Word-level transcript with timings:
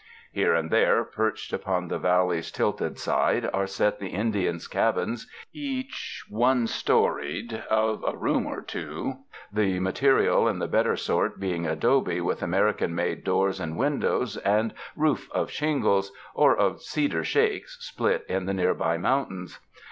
Here 0.31 0.55
and 0.55 0.71
there 0.71 1.03
perched 1.03 1.53
upon 1.53 1.87
the 1.87 1.99
valley's 1.99 2.49
tilted 2.49 2.97
side 2.97 3.47
are 3.53 3.67
set 3.67 3.99
the 3.99 4.07
Indians' 4.07 4.67
cabins, 4.67 5.27
each 5.53 6.25
one 6.27 6.65
storied 6.65 7.63
of 7.69 8.03
a 8.07 8.17
room 8.17 8.47
or 8.47 8.63
two, 8.63 9.17
the 9.53 9.79
material 9.79 10.47
in 10.47 10.57
the 10.57 10.67
better 10.67 10.95
sort 10.95 11.39
being 11.39 11.67
adobe 11.67 12.19
with 12.19 12.41
American 12.41 12.95
made 12.95 13.23
doors 13.23 13.59
and 13.59 13.77
windows, 13.77 14.37
and 14.37 14.73
roof 14.95 15.29
of 15.33 15.51
shingles, 15.51 16.11
or 16.33 16.57
of 16.57 16.81
cedar 16.81 17.23
shakes 17.23 17.77
split 17.81 18.25
in 18.27 18.45
the 18.47 18.55
near 18.55 18.73
by 18.73 18.97
mountains. 18.97 19.59